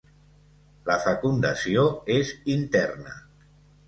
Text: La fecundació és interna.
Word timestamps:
La 0.89 0.95
fecundació 1.03 1.83
és 2.13 2.31
interna. 2.55 3.15